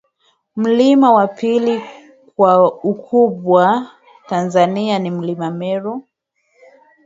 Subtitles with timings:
[0.55, 1.81] Mlima wa pili
[2.35, 3.91] kwa ukubwa
[4.29, 6.07] Tanzania ni Mlima Meru